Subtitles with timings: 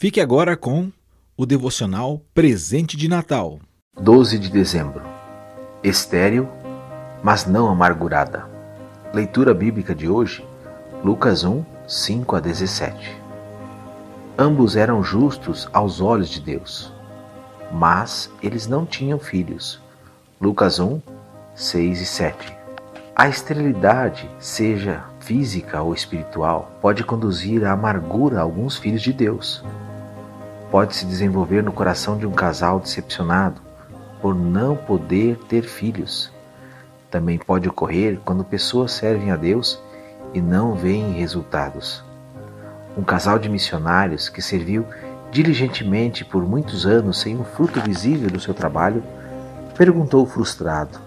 [0.00, 0.92] Fique agora com
[1.36, 3.58] o devocional Presente de Natal.
[4.00, 5.02] 12 de dezembro.
[5.82, 6.48] Estéril,
[7.20, 8.48] mas não amargurada.
[9.12, 10.46] Leitura bíblica de hoje,
[11.02, 13.16] Lucas 1, 5 a 17.
[14.38, 16.92] Ambos eram justos aos olhos de Deus,
[17.72, 19.80] mas eles não tinham filhos.
[20.40, 21.02] Lucas 1,
[21.56, 22.56] 6 e 7.
[23.16, 29.64] A esterilidade, seja física ou espiritual, pode conduzir à amargura a alguns filhos de Deus
[30.70, 33.60] pode se desenvolver no coração de um casal decepcionado
[34.20, 36.30] por não poder ter filhos.
[37.10, 39.80] Também pode ocorrer quando pessoas servem a Deus
[40.34, 42.04] e não veem resultados.
[42.96, 44.84] Um casal de missionários que serviu
[45.30, 49.02] diligentemente por muitos anos sem um fruto visível do seu trabalho
[49.76, 50.98] perguntou frustrado: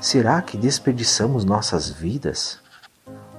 [0.00, 2.60] Será que desperdiçamos nossas vidas?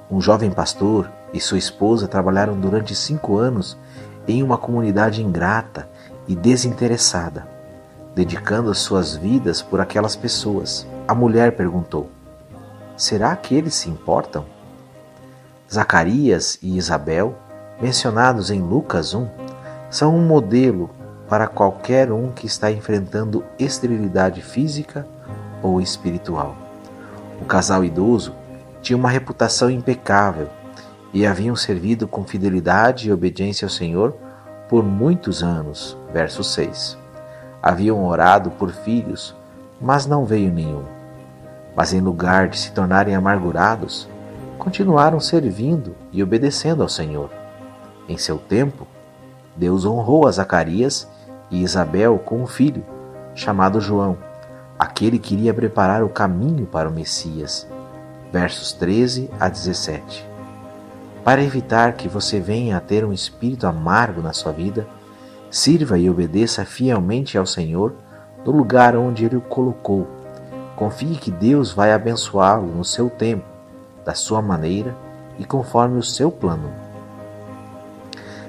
[0.10, 3.78] Um jovem pastor e sua esposa trabalharam durante cinco anos
[4.32, 5.90] em uma comunidade ingrata
[6.28, 7.48] e desinteressada,
[8.14, 10.86] dedicando as suas vidas por aquelas pessoas.
[11.08, 12.10] A mulher perguntou:
[12.96, 14.46] Será que eles se importam?
[15.72, 17.36] Zacarias e Isabel,
[17.82, 19.28] mencionados em Lucas 1,
[19.90, 20.90] são um modelo
[21.28, 25.08] para qualquer um que está enfrentando esterilidade física
[25.62, 26.56] ou espiritual.
[27.42, 28.34] O casal idoso
[28.82, 30.50] tinha uma reputação impecável
[31.14, 34.16] e haviam servido com fidelidade e obediência ao Senhor
[34.68, 35.98] por muitos anos.
[36.14, 36.98] Verso 6.
[37.62, 39.36] Haviam orado por filhos,
[39.82, 40.84] mas não veio nenhum.
[41.76, 44.08] Mas em lugar de se tornarem amargurados,
[44.58, 47.30] continuaram servindo e obedecendo ao Senhor.
[48.08, 48.88] Em seu tempo,
[49.56, 51.08] Deus honrou a Zacarias
[51.50, 52.86] e Isabel com um filho,
[53.34, 54.18] chamado João.
[54.78, 57.68] Aquele que iria preparar o caminho para o Messias.
[58.32, 60.29] Versos 13 a 17.
[61.30, 64.88] Para evitar que você venha a ter um espírito amargo na sua vida,
[65.52, 67.94] sirva e obedeça fielmente ao Senhor
[68.44, 70.08] no lugar onde Ele o colocou.
[70.76, 73.46] Confie que Deus vai abençoá-lo no seu tempo,
[74.04, 74.98] da sua maneira
[75.38, 76.74] e conforme o seu plano.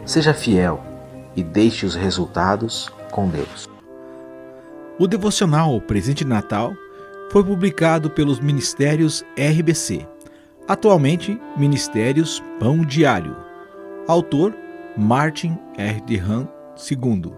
[0.06, 0.80] Seja fiel
[1.36, 3.68] e deixe os resultados com Deus.
[4.98, 6.72] O devocional Presente de Natal
[7.30, 10.08] foi publicado pelos Ministérios RBC
[10.70, 13.36] Atualmente, Ministérios Pão Diário.
[14.06, 14.54] Autor
[14.96, 16.00] Martin R.
[16.02, 16.46] de Han
[16.88, 17.32] II.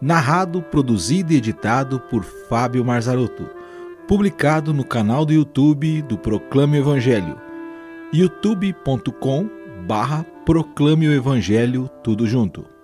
[0.00, 3.48] Narrado, produzido e editado por Fábio Marzarotto.
[4.08, 7.40] Publicado no canal do YouTube do Proclame o Evangelho.
[8.12, 9.48] youtube.com
[9.86, 12.75] barra Proclame o Evangelho tudo junto.